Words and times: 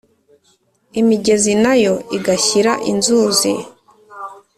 imigezi 1.01 1.53
nayo 1.63 1.93
igashyira 2.17 2.71
inzuzi, 2.91 3.51